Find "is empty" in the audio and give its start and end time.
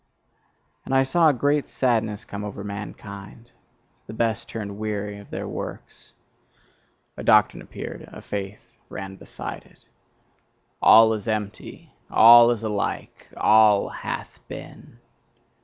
11.13-11.93